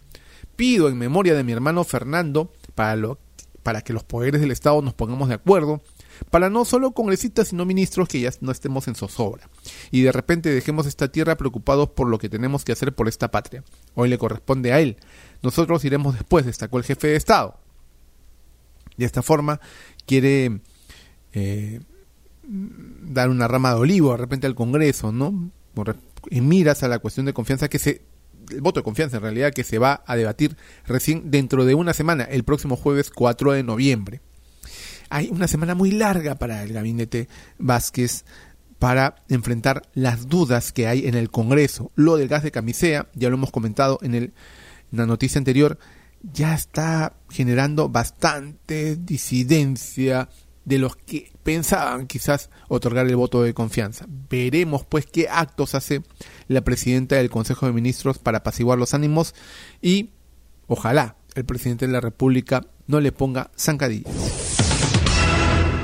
Pido 0.55 0.89
en 0.89 0.97
memoria 0.97 1.35
de 1.35 1.43
mi 1.43 1.51
hermano 1.51 1.83
Fernando 1.83 2.51
para, 2.75 2.95
lo, 2.95 3.19
para 3.63 3.81
que 3.81 3.93
los 3.93 4.03
poderes 4.03 4.41
del 4.41 4.51
Estado 4.51 4.81
nos 4.81 4.93
pongamos 4.93 5.29
de 5.29 5.35
acuerdo 5.35 5.81
para 6.29 6.49
no 6.49 6.65
solo 6.65 6.91
congresistas, 6.91 7.49
sino 7.49 7.65
ministros 7.65 8.07
que 8.07 8.19
ya 8.19 8.31
no 8.41 8.51
estemos 8.51 8.87
en 8.87 8.95
zozobra. 8.95 9.49
Y 9.91 10.01
de 10.01 10.11
repente 10.11 10.49
dejemos 10.49 10.85
esta 10.85 11.11
tierra 11.11 11.35
preocupados 11.37 11.89
por 11.89 12.07
lo 12.07 12.17
que 12.17 12.29
tenemos 12.29 12.65
que 12.65 12.71
hacer 12.71 12.93
por 12.93 13.07
esta 13.07 13.31
patria. 13.31 13.63
Hoy 13.95 14.09
le 14.09 14.17
corresponde 14.17 14.73
a 14.73 14.79
él. 14.79 14.97
Nosotros 15.41 15.83
iremos 15.85 16.15
después, 16.15 16.45
destacó 16.45 16.77
el 16.77 16.83
jefe 16.83 17.07
de 17.07 17.15
Estado. 17.15 17.59
De 18.97 19.05
esta 19.05 19.21
forma 19.21 19.59
quiere 20.05 20.61
eh, 21.33 21.81
dar 22.43 23.29
una 23.29 23.47
rama 23.47 23.71
de 23.71 23.79
olivo 23.81 24.11
de 24.11 24.17
repente 24.17 24.47
al 24.47 24.55
Congreso, 24.55 25.11
¿no? 25.11 25.51
en 26.29 26.47
miras 26.47 26.81
a 26.81 26.87
la 26.87 26.97
cuestión 26.97 27.27
de 27.27 27.33
confianza 27.33 27.69
que 27.69 27.77
se 27.77 28.01
el 28.51 28.61
voto 28.61 28.79
de 28.79 28.83
confianza 28.83 29.17
en 29.17 29.23
realidad 29.23 29.53
que 29.53 29.63
se 29.63 29.77
va 29.77 30.03
a 30.05 30.15
debatir 30.15 30.55
recién 30.85 31.31
dentro 31.31 31.65
de 31.65 31.75
una 31.75 31.93
semana, 31.93 32.23
el 32.23 32.43
próximo 32.43 32.75
jueves 32.75 33.09
4 33.09 33.53
de 33.53 33.63
noviembre. 33.63 34.21
Hay 35.09 35.29
una 35.31 35.47
semana 35.47 35.75
muy 35.75 35.91
larga 35.91 36.35
para 36.35 36.63
el 36.63 36.73
gabinete 36.73 37.27
Vázquez 37.57 38.25
para 38.79 39.15
enfrentar 39.27 39.83
las 39.93 40.27
dudas 40.27 40.71
que 40.71 40.87
hay 40.87 41.07
en 41.07 41.15
el 41.15 41.31
Congreso. 41.31 41.91
Lo 41.95 42.17
del 42.17 42.27
gas 42.27 42.43
de 42.43 42.51
camisea, 42.51 43.07
ya 43.13 43.29
lo 43.29 43.35
hemos 43.35 43.51
comentado 43.51 43.99
en, 44.01 44.13
el, 44.13 44.23
en 44.91 44.97
la 44.97 45.05
noticia 45.05 45.39
anterior, 45.39 45.79
ya 46.21 46.53
está 46.53 47.13
generando 47.29 47.89
bastante 47.89 48.95
disidencia 48.95 50.29
de 50.65 50.79
los 50.79 50.97
que 50.97 51.31
pensaban 51.43 52.07
quizás 52.07 52.49
otorgar 52.67 53.07
el 53.07 53.15
voto 53.15 53.41
de 53.41 53.53
confianza. 53.53 54.05
Veremos 54.29 54.85
pues 54.85 55.05
qué 55.05 55.29
actos 55.29 55.75
hace 55.75 56.03
la 56.49 56.61
presidenta 56.61 57.15
del 57.15 57.29
Consejo 57.29 57.65
de 57.65 57.71
Ministros 57.71 58.17
para 58.19 58.39
apaciguar 58.39 58.77
los 58.77 58.93
ánimos 58.93 59.33
y 59.81 60.09
ojalá 60.67 61.15
el 61.35 61.45
presidente 61.45 61.87
de 61.87 61.93
la 61.93 62.01
República 62.01 62.65
no 62.85 62.99
le 62.99 63.13
ponga 63.13 63.49
zancadillas. 63.57 64.56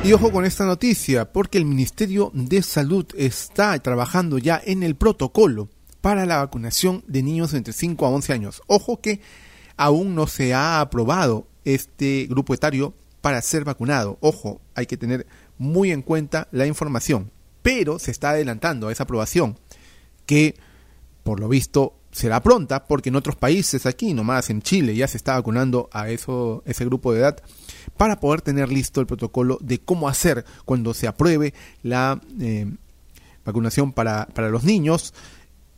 Y 0.03 0.11
ojo 0.11 0.33
con 0.33 0.43
esta 0.43 0.65
noticia, 0.65 1.31
porque 1.31 1.57
el 1.57 1.63
Ministerio 1.63 2.29
de 2.33 2.61
Salud 2.61 3.05
está 3.15 3.79
trabajando 3.79 4.37
ya 4.37 4.61
en 4.61 4.83
el 4.83 4.97
protocolo 4.97 5.69
para 6.01 6.25
la 6.25 6.39
vacunación 6.39 7.05
de 7.07 7.23
niños 7.23 7.53
entre 7.53 7.71
5 7.71 8.05
a 8.05 8.09
11 8.09 8.33
años. 8.33 8.61
Ojo 8.67 8.99
que 8.99 9.21
aún 9.77 10.13
no 10.13 10.27
se 10.27 10.53
ha 10.53 10.81
aprobado 10.81 11.47
este 11.63 12.27
grupo 12.29 12.53
etario 12.53 12.93
para 13.21 13.41
ser 13.41 13.63
vacunado. 13.63 14.17
Ojo, 14.19 14.59
hay 14.75 14.87
que 14.87 14.97
tener 14.97 15.25
muy 15.57 15.93
en 15.93 16.01
cuenta 16.01 16.49
la 16.51 16.67
información, 16.67 17.31
pero 17.61 17.97
se 17.97 18.11
está 18.11 18.31
adelantando 18.31 18.89
a 18.89 18.91
esa 18.91 19.03
aprobación 19.03 19.57
que 20.25 20.55
por 21.23 21.39
lo 21.39 21.47
visto 21.47 21.95
será 22.11 22.43
pronta 22.43 22.85
porque 22.85 23.09
en 23.09 23.15
otros 23.15 23.35
países 23.35 23.85
aquí, 23.85 24.13
nomás 24.13 24.49
en 24.49 24.61
Chile, 24.61 24.95
ya 24.95 25.07
se 25.07 25.17
está 25.17 25.33
vacunando 25.33 25.89
a 25.91 26.09
eso, 26.09 26.61
ese 26.65 26.85
grupo 26.85 27.11
de 27.11 27.21
edad 27.21 27.41
para 27.97 28.19
poder 28.19 28.41
tener 28.41 28.71
listo 28.71 29.01
el 29.01 29.07
protocolo 29.07 29.57
de 29.61 29.79
cómo 29.79 30.07
hacer 30.07 30.45
cuando 30.65 30.93
se 30.93 31.07
apruebe 31.07 31.53
la 31.81 32.21
eh, 32.39 32.71
vacunación 33.43 33.93
para, 33.93 34.27
para 34.27 34.49
los 34.49 34.63
niños 34.63 35.13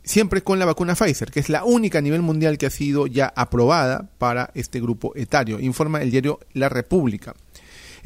siempre 0.06 0.42
con 0.42 0.58
la 0.58 0.64
vacuna 0.64 0.94
Pfizer, 0.94 1.30
que 1.30 1.40
es 1.40 1.48
la 1.50 1.64
única 1.64 1.98
a 1.98 2.00
nivel 2.00 2.22
mundial 2.22 2.56
que 2.56 2.66
ha 2.66 2.70
sido 2.70 3.06
ya 3.06 3.32
aprobada 3.34 4.08
para 4.18 4.50
este 4.54 4.80
grupo 4.80 5.12
etario, 5.16 5.60
informa 5.60 6.00
el 6.00 6.10
diario 6.10 6.38
La 6.54 6.68
República. 6.68 7.34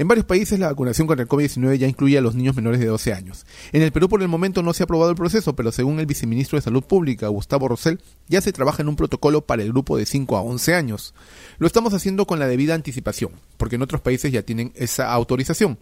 En 0.00 0.08
varios 0.08 0.24
países 0.24 0.58
la 0.58 0.68
vacunación 0.68 1.06
contra 1.06 1.24
el 1.24 1.28
COVID-19 1.28 1.76
ya 1.76 1.86
incluye 1.86 2.16
a 2.16 2.22
los 2.22 2.34
niños 2.34 2.56
menores 2.56 2.80
de 2.80 2.86
12 2.86 3.12
años. 3.12 3.44
En 3.70 3.82
el 3.82 3.92
Perú 3.92 4.08
por 4.08 4.22
el 4.22 4.28
momento 4.28 4.62
no 4.62 4.72
se 4.72 4.82
ha 4.82 4.84
aprobado 4.84 5.10
el 5.10 5.16
proceso, 5.16 5.54
pero 5.54 5.72
según 5.72 6.00
el 6.00 6.06
viceministro 6.06 6.56
de 6.56 6.62
Salud 6.62 6.82
Pública, 6.82 7.28
Gustavo 7.28 7.68
Rosell, 7.68 8.00
ya 8.26 8.40
se 8.40 8.50
trabaja 8.50 8.80
en 8.80 8.88
un 8.88 8.96
protocolo 8.96 9.42
para 9.42 9.62
el 9.62 9.72
grupo 9.72 9.98
de 9.98 10.06
5 10.06 10.38
a 10.38 10.40
11 10.40 10.74
años. 10.74 11.12
Lo 11.58 11.66
estamos 11.66 11.92
haciendo 11.92 12.26
con 12.26 12.38
la 12.38 12.46
debida 12.46 12.74
anticipación, 12.74 13.32
porque 13.58 13.76
en 13.76 13.82
otros 13.82 14.00
países 14.00 14.32
ya 14.32 14.40
tienen 14.40 14.72
esa 14.74 15.12
autorización. 15.12 15.78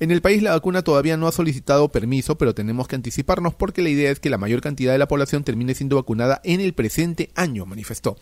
En 0.00 0.10
el 0.10 0.20
país 0.20 0.42
la 0.42 0.50
vacuna 0.50 0.82
todavía 0.82 1.16
no 1.16 1.28
ha 1.28 1.32
solicitado 1.32 1.92
permiso, 1.92 2.36
pero 2.36 2.56
tenemos 2.56 2.88
que 2.88 2.96
anticiparnos 2.96 3.54
porque 3.54 3.82
la 3.82 3.90
idea 3.90 4.10
es 4.10 4.18
que 4.18 4.30
la 4.30 4.38
mayor 4.38 4.62
cantidad 4.62 4.90
de 4.90 4.98
la 4.98 5.06
población 5.06 5.44
termine 5.44 5.76
siendo 5.76 5.94
vacunada 5.94 6.40
en 6.42 6.60
el 6.60 6.74
presente 6.74 7.30
año, 7.36 7.66
manifestó. 7.66 8.16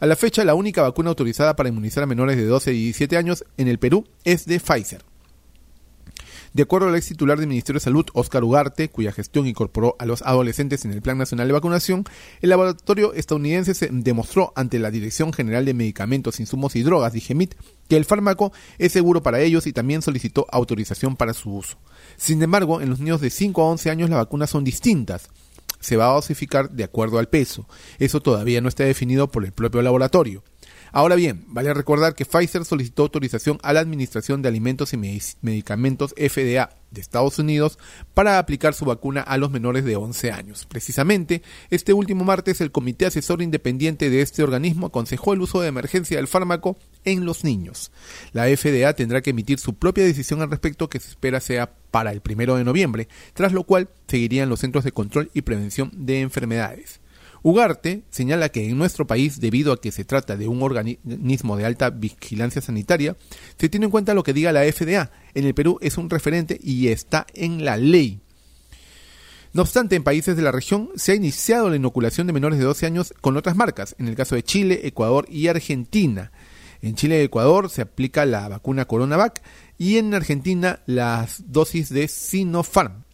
A 0.00 0.06
la 0.06 0.16
fecha, 0.16 0.46
la 0.46 0.54
única 0.54 0.80
vacuna 0.80 1.10
autorizada 1.10 1.56
para 1.56 1.68
inmunizar 1.68 2.02
a 2.02 2.06
menores 2.06 2.38
de 2.38 2.46
12 2.46 2.72
y 2.72 2.84
17 2.84 3.18
años 3.18 3.44
en 3.58 3.68
el 3.68 3.78
Perú 3.78 4.06
es 4.24 4.46
de 4.46 4.58
Pfizer. 4.58 5.04
De 6.54 6.62
acuerdo 6.62 6.88
al 6.88 6.96
ex 6.96 7.06
titular 7.06 7.38
del 7.38 7.48
Ministerio 7.48 7.78
de 7.78 7.84
Salud, 7.84 8.06
Oscar 8.14 8.42
Ugarte, 8.42 8.88
cuya 8.88 9.12
gestión 9.12 9.46
incorporó 9.46 9.96
a 9.98 10.06
los 10.06 10.22
adolescentes 10.22 10.86
en 10.86 10.92
el 10.92 11.02
Plan 11.02 11.18
Nacional 11.18 11.48
de 11.48 11.52
Vacunación, 11.52 12.04
el 12.40 12.48
laboratorio 12.48 13.12
estadounidense 13.12 13.74
se 13.74 13.90
demostró 13.92 14.54
ante 14.56 14.78
la 14.78 14.90
Dirección 14.90 15.34
General 15.34 15.66
de 15.66 15.74
Medicamentos, 15.74 16.40
Insumos 16.40 16.76
y 16.76 16.82
Drogas, 16.82 17.12
DIGEMIT, 17.12 17.54
que 17.86 17.98
el 17.98 18.06
fármaco 18.06 18.52
es 18.78 18.92
seguro 18.92 19.22
para 19.22 19.40
ellos 19.40 19.66
y 19.66 19.74
también 19.74 20.00
solicitó 20.00 20.46
autorización 20.50 21.14
para 21.14 21.34
su 21.34 21.54
uso. 21.54 21.76
Sin 22.16 22.42
embargo, 22.42 22.80
en 22.80 22.88
los 22.88 23.00
niños 23.00 23.20
de 23.20 23.28
5 23.28 23.62
a 23.62 23.66
11 23.66 23.90
años 23.90 24.08
las 24.08 24.18
vacunas 24.18 24.48
son 24.48 24.64
distintas 24.64 25.28
se 25.80 25.96
va 25.96 26.10
a 26.10 26.14
dosificar 26.14 26.70
de 26.70 26.84
acuerdo 26.84 27.18
al 27.18 27.28
peso. 27.28 27.66
Eso 27.98 28.20
todavía 28.20 28.60
no 28.60 28.68
está 28.68 28.84
definido 28.84 29.30
por 29.30 29.44
el 29.44 29.52
propio 29.52 29.82
laboratorio. 29.82 30.44
Ahora 30.92 31.14
bien, 31.14 31.44
vale 31.46 31.72
recordar 31.72 32.14
que 32.14 32.24
Pfizer 32.24 32.64
solicitó 32.64 33.02
autorización 33.02 33.58
a 33.62 33.72
la 33.72 33.80
Administración 33.80 34.42
de 34.42 34.48
Alimentos 34.48 34.92
y 34.92 34.96
Medicamentos 34.96 36.14
FDA 36.16 36.70
de 36.90 37.00
Estados 37.00 37.38
Unidos 37.38 37.78
para 38.12 38.38
aplicar 38.38 38.74
su 38.74 38.84
vacuna 38.84 39.20
a 39.20 39.38
los 39.38 39.52
menores 39.52 39.84
de 39.84 39.94
11 39.94 40.32
años. 40.32 40.66
Precisamente, 40.66 41.42
este 41.70 41.92
último 41.92 42.24
martes 42.24 42.60
el 42.60 42.72
Comité 42.72 43.06
Asesor 43.06 43.40
Independiente 43.40 44.10
de 44.10 44.22
este 44.22 44.42
organismo 44.42 44.88
aconsejó 44.88 45.32
el 45.32 45.42
uso 45.42 45.60
de 45.60 45.68
emergencia 45.68 46.16
del 46.16 46.26
fármaco 46.26 46.76
en 47.04 47.24
los 47.24 47.44
niños. 47.44 47.90
La 48.32 48.44
FDA 48.44 48.92
tendrá 48.94 49.20
que 49.20 49.30
emitir 49.30 49.58
su 49.58 49.74
propia 49.74 50.04
decisión 50.04 50.42
al 50.42 50.50
respecto 50.50 50.88
que 50.88 51.00
se 51.00 51.10
espera 51.10 51.40
sea 51.40 51.72
para 51.90 52.12
el 52.12 52.20
primero 52.20 52.56
de 52.56 52.64
noviembre, 52.64 53.08
tras 53.34 53.52
lo 53.52 53.64
cual 53.64 53.88
seguirían 54.08 54.48
los 54.48 54.60
Centros 54.60 54.84
de 54.84 54.92
Control 54.92 55.30
y 55.34 55.42
Prevención 55.42 55.90
de 55.94 56.20
Enfermedades. 56.20 57.00
Ugarte 57.42 58.02
señala 58.10 58.50
que 58.50 58.68
en 58.68 58.76
nuestro 58.76 59.06
país, 59.06 59.40
debido 59.40 59.72
a 59.72 59.80
que 59.80 59.92
se 59.92 60.04
trata 60.04 60.36
de 60.36 60.46
un 60.46 60.62
organismo 60.62 61.56
de 61.56 61.64
alta 61.64 61.88
vigilancia 61.88 62.60
sanitaria, 62.60 63.16
se 63.58 63.68
tiene 63.70 63.86
en 63.86 63.90
cuenta 63.90 64.12
lo 64.12 64.22
que 64.22 64.34
diga 64.34 64.52
la 64.52 64.70
FDA. 64.70 65.10
En 65.34 65.46
el 65.46 65.54
Perú 65.54 65.78
es 65.80 65.96
un 65.96 66.10
referente 66.10 66.60
y 66.62 66.88
está 66.88 67.26
en 67.32 67.64
la 67.64 67.78
ley. 67.78 68.20
No 69.52 69.62
obstante, 69.62 69.96
en 69.96 70.04
países 70.04 70.36
de 70.36 70.42
la 70.42 70.52
región 70.52 70.90
se 70.94 71.12
ha 71.12 71.16
iniciado 71.16 71.70
la 71.70 71.76
inoculación 71.76 72.26
de 72.26 72.32
menores 72.32 72.58
de 72.58 72.64
12 72.66 72.86
años 72.86 73.14
con 73.20 73.36
otras 73.36 73.56
marcas, 73.56 73.96
en 73.98 74.06
el 74.06 74.14
caso 74.14 74.34
de 74.34 74.44
Chile, 74.44 74.82
Ecuador 74.84 75.26
y 75.28 75.48
Argentina. 75.48 76.30
En 76.82 76.94
Chile 76.94 77.20
y 77.20 77.24
Ecuador 77.24 77.68
se 77.70 77.82
aplica 77.82 78.24
la 78.24 78.48
vacuna 78.48 78.86
CoronaVac 78.86 79.42
y 79.78 79.98
en 79.98 80.14
Argentina 80.14 80.80
las 80.86 81.42
dosis 81.52 81.90
de 81.90 82.08
Sinopharm. 82.08 83.04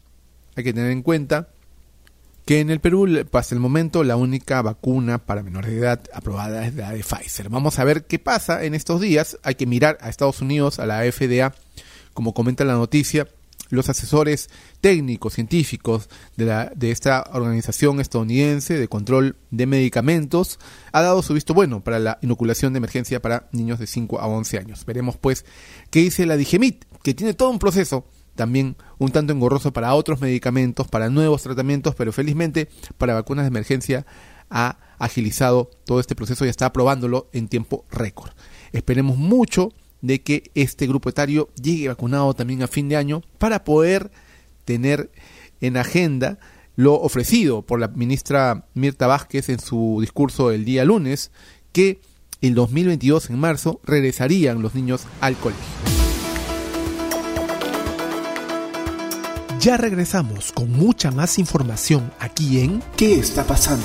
Hay 0.55 0.65
que 0.65 0.73
tener 0.73 0.91
en 0.91 1.03
cuenta 1.03 1.49
que 2.47 2.61
en 2.61 2.71
el 2.71 2.79
Perú, 2.79 3.27
hasta 3.33 3.55
el 3.57 3.61
momento, 3.61 4.05
la 4.05 4.15
única 4.15 4.63
vacuna 4.63 5.19
para 5.19 5.43
menores 5.43 5.73
de 5.73 5.79
edad 5.79 6.01
aprobada 6.15 6.65
es 6.65 6.75
la 6.77 6.93
de 6.93 7.03
Pfizer. 7.03 7.49
Vamos 7.49 7.81
a 7.81 7.85
ver 7.85 8.05
qué 8.05 8.21
pasa 8.21 8.65
en 8.65 8.75
estos 8.75 9.01
días. 9.01 9.37
Hay 9.43 9.57
que 9.57 9.67
mirar 9.67 9.99
a 10.01 10.09
Estados 10.09 10.41
Unidos, 10.41 10.79
a 10.79 10.87
la 10.87 11.01
FDA, 11.11 11.53
como 12.15 12.35
comenta 12.35 12.65
la 12.65 12.75
noticia, 12.75 13.27
los 13.69 13.89
asesores 13.89 14.49
técnicos, 14.81 15.35
científicos 15.35 16.09
de, 16.37 16.47
la, 16.47 16.73
de 16.75 16.91
esta 16.91 17.25
organización 17.33 18.01
estadounidense 18.01 18.79
de 18.79 18.89
control 18.89 19.37
de 19.51 19.67
medicamentos, 19.67 20.59
ha 20.93 21.03
dado 21.03 21.23
su 21.23 21.35
visto 21.35 21.55
bueno 21.55 21.83
para 21.83 21.99
la 21.99 22.19
inoculación 22.23 22.73
de 22.73 22.79
emergencia 22.79 23.21
para 23.21 23.49
niños 23.53 23.79
de 23.79 23.87
5 23.87 24.21
a 24.21 24.27
11 24.27 24.59
años. 24.59 24.85
Veremos 24.87 25.17
pues 25.17 25.45
qué 25.91 26.01
dice 26.01 26.27
la 26.27 26.37
Digemit, 26.37 26.85
que 27.03 27.15
tiene 27.15 27.35
todo 27.35 27.51
un 27.51 27.59
proceso 27.59 28.07
también 28.37 28.77
un 28.99 29.11
tanto 29.11 29.33
engorroso 29.33 29.73
para 29.73 29.95
otros 29.95 30.21
medicamentos, 30.21 30.87
para 30.87 31.09
nuevos 31.11 31.43
tratamientos, 31.43 31.95
pero 31.97 32.13
felizmente 32.13 32.69
para 32.99 33.15
vacunas 33.15 33.45
de 33.45 33.49
emergencia 33.49 34.07
ha 34.49 34.79
agilizado 34.99 35.71
todo 35.85 35.99
este 35.99 36.15
proceso 36.15 36.45
y 36.47 36.49
está 36.49 36.67
aprobándolo 36.67 37.29
en 37.33 37.49
tiempo 37.49 37.85
récord. 37.91 38.31
Esperemos 38.73 39.17
mucho 39.17 39.73
de 40.07 40.23
que 40.23 40.51
este 40.55 40.87
grupo 40.87 41.09
etario 41.09 41.51
llegue 41.61 41.89
vacunado 41.89 42.33
también 42.35 42.63
a 42.63 42.69
fin 42.69 42.89
de 42.89 42.97
año 42.97 43.23
para 43.39 43.65
poder 43.65 44.11
tener 44.65 45.11
en 45.61 45.77
agenda 45.77 46.39
lo 46.77 46.95
ofrecido 46.95 47.63
por 47.63 47.81
la 47.81 47.89
ministra 47.89 48.67
Mirta 48.75 49.07
Vázquez 49.07 49.49
en 49.49 49.59
su 49.59 49.99
discurso 50.01 50.53
el 50.53 50.65
día 50.65 50.85
lunes, 50.85 51.33
que 51.73 52.01
el 52.41 52.55
2022 52.55 53.31
en 53.31 53.39
marzo 53.39 53.81
regresarían 53.85 54.63
los 54.63 54.75
niños 54.75 55.07
al 55.21 55.37
colegio. 55.37 55.65
Ya 59.59 59.77
regresamos 59.77 60.53
con 60.53 60.71
mucha 60.71 61.11
más 61.11 61.39
información 61.39 62.13
aquí 62.21 62.61
en 62.61 62.83
¿Qué 62.97 63.19
está 63.19 63.45
pasando? 63.45 63.85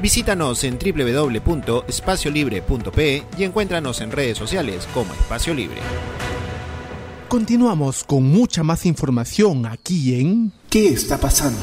Visítanos 0.00 0.64
en 0.64 0.78
www.espaciolibre.pe 0.78 3.22
y 3.38 3.44
encuéntranos 3.44 4.00
en 4.00 4.10
redes 4.10 4.38
sociales 4.38 4.88
como 4.92 5.14
Espacio 5.14 5.54
Libre. 5.54 5.78
Continuamos 7.28 8.02
con 8.04 8.24
mucha 8.24 8.62
más 8.62 8.86
información 8.86 9.66
aquí 9.66 10.20
en 10.20 10.52
¿Qué 10.70 10.88
está 10.88 11.18
pasando? 11.18 11.60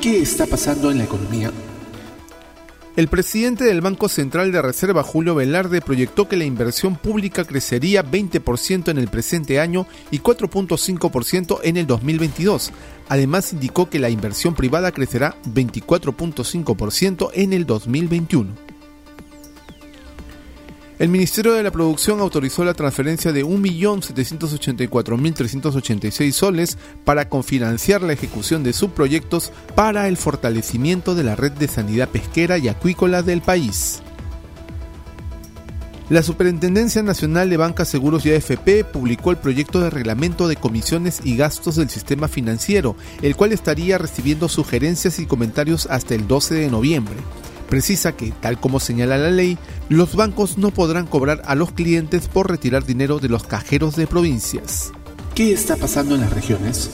¿Qué 0.00 0.20
está 0.20 0.46
pasando 0.46 0.90
en 0.90 0.98
la 0.98 1.04
economía? 1.04 1.52
El 2.94 3.08
presidente 3.08 3.64
del 3.64 3.80
Banco 3.80 4.10
Central 4.10 4.52
de 4.52 4.60
Reserva, 4.60 5.02
Julio 5.02 5.34
Velarde, 5.34 5.80
proyectó 5.80 6.28
que 6.28 6.36
la 6.36 6.44
inversión 6.44 6.96
pública 6.96 7.44
crecería 7.44 8.04
20% 8.04 8.90
en 8.90 8.98
el 8.98 9.08
presente 9.08 9.60
año 9.60 9.86
y 10.10 10.18
4.5% 10.18 11.60
en 11.62 11.78
el 11.78 11.86
2022. 11.86 12.70
Además, 13.12 13.52
indicó 13.52 13.90
que 13.90 13.98
la 13.98 14.08
inversión 14.08 14.54
privada 14.54 14.90
crecerá 14.90 15.36
24.5% 15.44 17.28
en 17.34 17.52
el 17.52 17.66
2021. 17.66 18.48
El 20.98 21.10
Ministerio 21.10 21.52
de 21.52 21.62
la 21.62 21.70
Producción 21.70 22.20
autorizó 22.20 22.64
la 22.64 22.72
transferencia 22.72 23.32
de 23.32 23.44
1.784.386 23.44 26.32
soles 26.32 26.78
para 27.04 27.28
confinanciar 27.28 28.00
la 28.00 28.14
ejecución 28.14 28.62
de 28.62 28.72
subproyectos 28.72 29.52
para 29.74 30.08
el 30.08 30.16
fortalecimiento 30.16 31.14
de 31.14 31.24
la 31.24 31.36
red 31.36 31.52
de 31.52 31.68
sanidad 31.68 32.08
pesquera 32.08 32.56
y 32.56 32.68
acuícola 32.68 33.20
del 33.20 33.42
país. 33.42 34.01
La 36.12 36.22
Superintendencia 36.22 37.02
Nacional 37.02 37.48
de 37.48 37.56
Bancas, 37.56 37.88
Seguros 37.88 38.26
y 38.26 38.32
AFP 38.32 38.84
publicó 38.84 39.30
el 39.30 39.38
proyecto 39.38 39.80
de 39.80 39.88
reglamento 39.88 40.46
de 40.46 40.56
comisiones 40.56 41.22
y 41.24 41.38
gastos 41.38 41.76
del 41.76 41.88
sistema 41.88 42.28
financiero, 42.28 42.96
el 43.22 43.34
cual 43.34 43.50
estaría 43.50 43.96
recibiendo 43.96 44.50
sugerencias 44.50 45.18
y 45.20 45.24
comentarios 45.24 45.86
hasta 45.86 46.14
el 46.14 46.28
12 46.28 46.54
de 46.56 46.70
noviembre 46.70 47.16
precisa 47.70 48.12
que, 48.12 48.30
tal 48.30 48.60
como 48.60 48.78
señala 48.78 49.16
la 49.16 49.30
ley, 49.30 49.56
los 49.88 50.14
bancos 50.14 50.58
no 50.58 50.70
podrán 50.70 51.06
cobrar 51.06 51.40
a 51.46 51.54
los 51.54 51.72
clientes 51.72 52.28
por 52.28 52.50
retirar 52.50 52.84
dinero 52.84 53.18
de 53.18 53.30
los 53.30 53.44
cajeros 53.44 53.96
de 53.96 54.06
provincias. 54.06 54.92
¿Qué 55.34 55.54
está 55.54 55.76
pasando 55.76 56.14
en 56.14 56.20
las 56.20 56.34
regiones? 56.34 56.90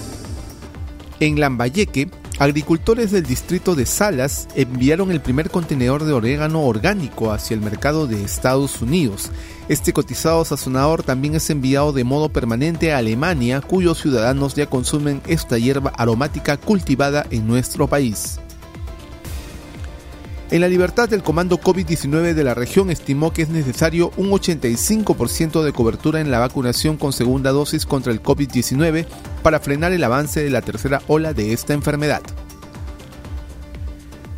En 1.18 1.40
Lambayeque, 1.40 2.08
agricultores 2.38 3.10
del 3.10 3.24
distrito 3.24 3.74
de 3.74 3.84
Salas 3.84 4.48
enviaron 4.54 5.10
el 5.10 5.20
primer 5.20 5.50
contenedor 5.50 6.04
de 6.04 6.12
orégano 6.12 6.62
orgánico 6.62 7.32
hacia 7.32 7.54
el 7.54 7.60
mercado 7.60 8.06
de 8.06 8.22
Estados 8.22 8.80
Unidos. 8.80 9.30
Este 9.68 9.92
cotizado 9.92 10.44
sazonador 10.44 11.02
también 11.02 11.34
es 11.34 11.50
enviado 11.50 11.92
de 11.92 12.04
modo 12.04 12.28
permanente 12.28 12.92
a 12.92 12.98
Alemania, 12.98 13.60
cuyos 13.60 14.00
ciudadanos 14.00 14.54
ya 14.54 14.66
consumen 14.66 15.20
esta 15.26 15.58
hierba 15.58 15.92
aromática 15.96 16.56
cultivada 16.56 17.26
en 17.30 17.46
nuestro 17.46 17.88
país. 17.88 18.38
En 20.50 20.62
la 20.62 20.68
libertad, 20.68 21.12
el 21.12 21.22
comando 21.22 21.60
COVID-19 21.60 22.32
de 22.32 22.42
la 22.42 22.54
región 22.54 22.90
estimó 22.90 23.34
que 23.34 23.42
es 23.42 23.50
necesario 23.50 24.12
un 24.16 24.30
85% 24.30 25.62
de 25.62 25.74
cobertura 25.74 26.22
en 26.22 26.30
la 26.30 26.38
vacunación 26.38 26.96
con 26.96 27.12
segunda 27.12 27.50
dosis 27.50 27.84
contra 27.84 28.12
el 28.12 28.22
COVID-19 28.22 29.06
para 29.42 29.60
frenar 29.60 29.92
el 29.92 30.02
avance 30.02 30.42
de 30.42 30.48
la 30.48 30.62
tercera 30.62 31.02
ola 31.06 31.34
de 31.34 31.52
esta 31.52 31.74
enfermedad. 31.74 32.22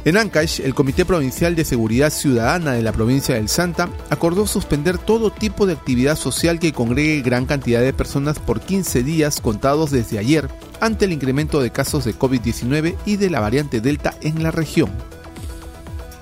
En 0.05 0.17
Ancash, 0.17 0.61
el 0.62 0.75
Comité 0.75 1.05
Provincial 1.05 1.55
de 1.55 1.64
Seguridad 1.64 2.11
Ciudadana 2.11 2.73
de 2.73 2.83
la 2.83 2.90
provincia 2.90 3.37
del 3.37 3.49
Santa 3.49 3.88
acordó 4.09 4.49
suspender 4.49 4.99
todo 4.99 5.31
tipo 5.31 5.64
de 5.64 5.75
actividad 5.75 6.17
social 6.17 6.59
que 6.59 6.73
congregue 6.73 7.21
gran 7.21 7.47
cantidad 7.47 7.83
de 7.83 7.93
personas 7.93 8.40
por 8.40 8.61
15 8.61 9.05
días 9.05 9.40
contados 9.40 9.93
desde 9.93 10.19
ayer 10.19 10.49
ante 10.81 11.05
el 11.05 11.12
incremento 11.12 11.61
de 11.61 11.71
casos 11.71 12.05
de 12.05 12.19
COVID-19 12.19 12.97
y 13.07 13.17
de 13.17 13.31
la 13.31 13.38
variante 13.38 13.81
Delta 13.81 14.17
en 14.23 14.43
la 14.43 14.50
región. 14.50 14.90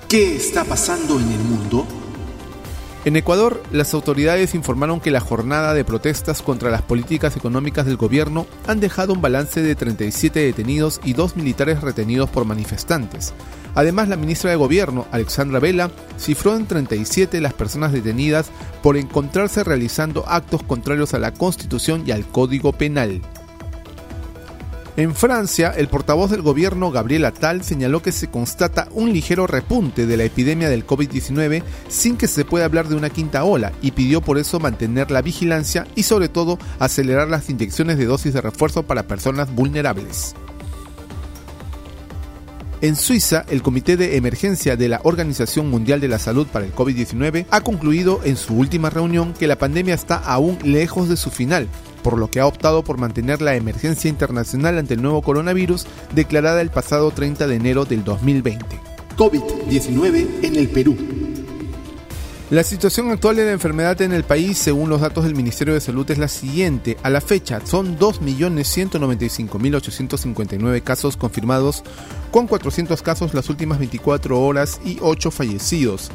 ¿Qué 0.09 0.37
está 0.37 0.65
pasando 0.65 1.21
en 1.21 1.31
el 1.31 1.41
mundo? 1.41 1.87
En 3.05 3.15
Ecuador, 3.17 3.63
las 3.71 3.93
autoridades 3.93 4.55
informaron 4.55 5.01
que 5.01 5.11
la 5.11 5.21
jornada 5.21 5.75
de 5.75 5.85
protestas 5.85 6.41
contra 6.41 6.71
las 6.71 6.81
políticas 6.81 7.37
económicas 7.37 7.85
del 7.85 7.99
gobierno 7.99 8.47
han 8.67 8.81
dejado 8.81 9.13
un 9.13 9.21
balance 9.21 9.61
de 9.61 9.75
37 9.75 10.41
detenidos 10.41 10.99
y 11.05 11.13
dos 11.13 11.37
militares 11.37 11.83
retenidos 11.83 12.31
por 12.31 12.47
manifestantes. 12.47 13.35
Además, 13.75 14.09
la 14.09 14.17
ministra 14.17 14.49
de 14.51 14.57
Gobierno, 14.57 15.07
Alexandra 15.13 15.61
Vela, 15.61 15.91
cifró 16.19 16.57
en 16.57 16.67
37 16.67 17.43
las 17.43 17.53
personas 17.53 17.93
detenidas 17.93 18.51
por 18.83 18.97
encontrarse 18.97 19.63
realizando 19.63 20.27
actos 20.27 20.63
contrarios 20.63 21.13
a 21.13 21.19
la 21.19 21.35
Constitución 21.35 22.05
y 22.07 22.13
al 22.13 22.27
Código 22.27 22.73
Penal. 22.73 23.21
En 24.99 25.15
Francia, 25.15 25.73
el 25.77 25.87
portavoz 25.87 26.29
del 26.29 26.43
gobierno 26.43 26.91
Gabriel 26.91 27.25
Attal 27.25 27.63
señaló 27.63 28.03
que 28.03 28.11
se 28.11 28.27
constata 28.27 28.89
un 28.91 29.13
ligero 29.13 29.47
repunte 29.47 30.07
de 30.07 30.17
la 30.17 30.25
epidemia 30.25 30.69
del 30.69 30.85
COVID-19 30.85 31.63
sin 31.87 32.17
que 32.17 32.27
se 32.27 32.45
pueda 32.45 32.65
hablar 32.65 32.89
de 32.89 32.97
una 32.97 33.09
quinta 33.09 33.45
ola 33.45 33.71
y 33.81 33.93
pidió 33.93 34.23
por 34.23 34.39
eso 34.39 34.59
mantener 34.59 35.13
la 35.13 35.23
vigilancia 35.23 35.87
y 35.95 36.03
sobre 36.03 36.29
todo 36.29 36.59
acelerar 36.81 37.29
las 37.29 37.49
inyecciones 37.49 37.97
de 37.97 38.07
dosis 38.07 38.35
de 38.35 38.41
refuerzo 38.41 38.83
para 38.83 39.07
personas 39.07 39.55
vulnerables. 39.55 40.35
En 42.81 42.97
Suiza, 42.97 43.45
el 43.51 43.63
Comité 43.63 43.97
de 43.97 44.17
Emergencia 44.17 44.77
de 44.77 44.89
la 44.89 45.01
Organización 45.05 45.71
Mundial 45.71 46.01
de 46.01 46.09
la 46.09 46.19
Salud 46.19 46.49
para 46.49 46.67
el 46.67 46.75
COVID-19 46.75 47.47
ha 47.51 47.61
concluido 47.61 48.21
en 48.25 48.37
su 48.37 48.57
última 48.57 48.91
reunión 48.91 49.33
que 49.33 49.47
la 49.47 49.59
pandemia 49.59 49.95
está 49.95 50.17
aún 50.17 50.59
lejos 50.65 51.09
de 51.09 51.17
su 51.17 51.31
final 51.31 51.69
por 52.09 52.19
lo 52.19 52.31
que 52.31 52.41
ha 52.41 52.47
optado 52.47 52.83
por 52.85 52.97
mantener 52.97 53.43
la 53.43 53.55
emergencia 53.55 54.09
internacional 54.09 54.79
ante 54.79 54.95
el 54.95 55.03
nuevo 55.03 55.21
coronavirus 55.21 55.85
declarada 56.15 56.63
el 56.63 56.71
pasado 56.71 57.11
30 57.11 57.47
de 57.47 57.55
enero 57.55 57.85
del 57.85 58.03
2020. 58.03 58.65
COVID-19 59.19 60.43
en 60.43 60.57
el 60.57 60.71
Perú. 60.71 60.97
La 62.49 62.65
situación 62.65 63.11
actual 63.11 63.37
de 63.37 63.45
la 63.45 63.53
enfermedad 63.53 64.01
en 64.01 64.15
el 64.15 64.25
país, 64.25 64.57
según 64.57 64.89
los 64.89 65.03
datos 65.03 65.25
del 65.25 65.35
Ministerio 65.35 65.75
de 65.75 65.83
Salud, 65.83 66.11
es 66.11 66.17
la 66.17 66.29
siguiente. 66.29 66.97
A 67.03 67.11
la 67.11 67.21
fecha, 67.21 67.61
son 67.67 67.99
2.195.859 67.99 70.83
casos 70.83 71.19
confirmados, 71.19 71.83
con 72.31 72.47
400 72.47 73.03
casos 73.03 73.35
las 73.35 73.51
últimas 73.51 73.81
24 73.81 74.41
horas 74.41 74.81
y 74.83 74.97
8 75.03 75.31
fallecidos. 75.31 76.11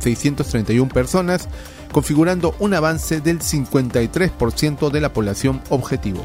14.944.631 0.00 0.92
personas, 0.92 1.48
configurando 1.92 2.54
un 2.58 2.74
avance 2.74 3.20
del 3.20 3.40
53% 3.40 4.90
de 4.90 5.00
la 5.00 5.12
población 5.12 5.60
objetivo. 5.70 6.24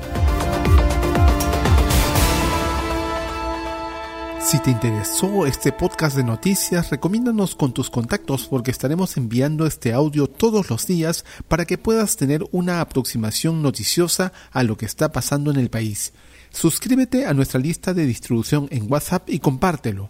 Si 4.46 4.60
te 4.60 4.70
interesó 4.70 5.48
este 5.48 5.72
podcast 5.72 6.16
de 6.16 6.24
noticias, 6.24 6.92
recomiéndanos 6.92 7.56
con 7.56 7.74
tus 7.74 7.90
contactos 7.90 8.46
porque 8.48 8.70
estaremos 8.72 9.18
enviando 9.18 9.66
este 9.66 9.94
audio 9.94 10.28
todos 10.28 10.70
los 10.70 10.86
días 10.86 11.26
para 11.48 11.66
que 11.66 11.80
puedas 11.80 12.18
tener 12.18 12.46
una 12.52 12.82
aproximación 12.82 13.64
noticiosa 13.64 14.32
a 14.52 14.62
lo 14.62 14.78
que 14.78 14.86
está 14.86 15.12
pasando 15.12 15.50
en 15.50 15.58
el 15.58 15.70
país. 15.70 16.14
Suscríbete 16.52 17.26
a 17.26 17.34
nuestra 17.34 17.60
lista 17.60 17.96
de 17.96 18.06
distribución 18.06 18.68
en 18.70 18.92
WhatsApp 18.92 19.28
y 19.30 19.40
compártelo. 19.40 20.10